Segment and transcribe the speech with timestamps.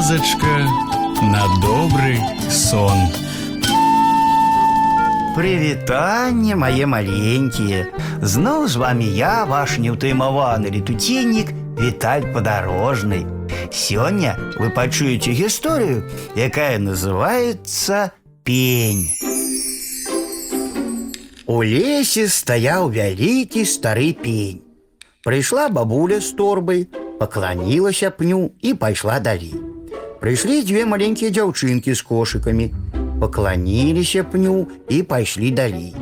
[0.00, 0.56] казачка
[1.20, 2.18] на добрый
[2.50, 2.96] сон.
[5.36, 7.92] Прывітанне мае маленькія.
[8.22, 13.28] Зноў з вами я, ваш неўтаймаваны летуценнік Віталь падарожны.
[13.68, 18.16] Сёння вы пачуеце гісторыю, якая называецца
[18.48, 19.12] пень.
[21.44, 24.64] У лесе стаяў вялікі стары пень.
[25.20, 29.69] Прыйшла бабуля з торбай, пакланілася пню і пайшла далей.
[30.20, 32.66] Прыйшлі дзве маленькія дзяўчынкі з кошыкамі,
[33.20, 35.92] пакланіліся пню і пайшлі далей.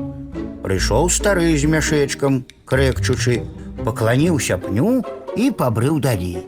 [0.64, 3.42] Прыйшоў стары з мяшэчкам, крэкчучы,
[3.84, 5.02] пакланіўся пню
[5.36, 6.46] і пабрыў далей.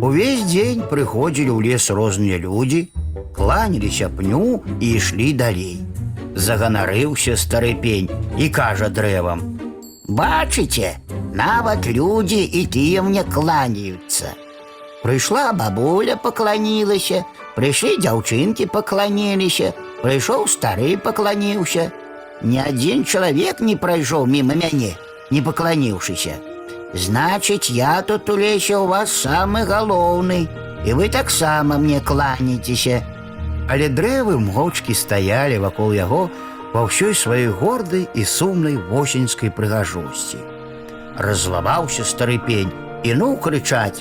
[0.00, 2.88] Увесь дзень прыходзілі ў лес розныя людзі,
[3.36, 5.78] кланяліся пню і ішлі далей.
[6.34, 10.98] Заганарыўся стары пень і кажа дрэвам: « Бачыце,
[11.34, 14.34] нават людзі і тыя мне кланяюцца.
[15.02, 17.22] Прыйшла бабуля пакланілася,
[17.54, 21.90] прыйшлі дзяўчынкі пакланіліся, прыйшоў стары пакланіўся.
[22.42, 24.94] Ні адзін чалавек не прайшоў міма мяне,
[25.30, 26.38] не пакланіўшыся.
[26.94, 30.48] Значыць, я тут у лесе у вас самы галоўны,
[30.84, 33.02] і вы таксама мне кланяцеся.
[33.68, 36.30] Але дрэвы моўчкі стаялі вакол яго
[36.72, 40.40] ва ўсёй сваёй гордай і сумнай восеньскай прыгажосці.
[41.16, 42.72] Разлаваўся стары пень
[43.04, 44.00] і ну крычаць: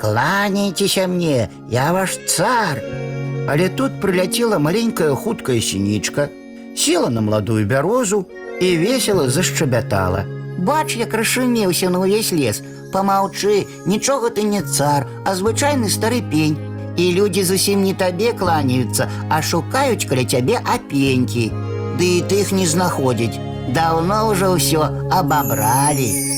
[0.00, 2.82] Кланяйцеся мне, я ваш цар.
[3.48, 6.28] Але тут прыляцела маленькая хуткая сінічка,
[6.76, 8.26] села на маладую бярозу
[8.60, 10.24] і весела зашчабятала.
[10.58, 12.62] Бач, як расшумеўся на ўвесь лес.
[12.92, 16.56] Памаўчы, нічога ты не цар, а звычайны стары пень.
[16.96, 21.50] І людзі зусім не табе кланяюцца, а шукаюць каля цябе апенькі.
[21.98, 23.40] Ды і тых не знаходзяць.
[23.74, 26.37] Даўно ўжо ўсё абабралі.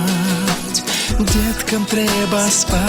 [1.25, 2.81] деткам трэба спать.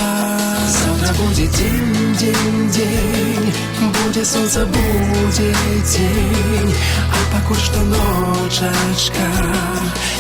[0.69, 6.75] Завтра будет день, день, день, будет солнце, будет день,
[7.11, 9.27] а пакуль што ночачка,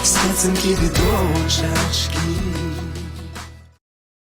[0.02, 0.48] снятся
[0.88, 2.18] дочачки.